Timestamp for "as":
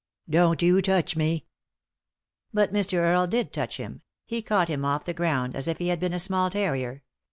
5.55-5.67